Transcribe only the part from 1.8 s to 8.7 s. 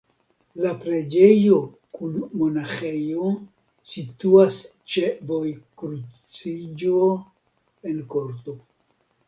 kun monaĥejo situas ĉe vojkruciĝo en korto.